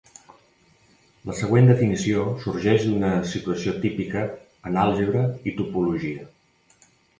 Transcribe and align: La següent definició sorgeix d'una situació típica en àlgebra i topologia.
La 1.29 1.35
següent 1.39 1.69
definició 1.71 2.23
sorgeix 2.45 2.87
d'una 2.89 3.13
situació 3.33 3.75
típica 3.85 4.25
en 4.71 4.83
àlgebra 4.87 5.25
i 5.53 5.57
topologia. 5.63 6.29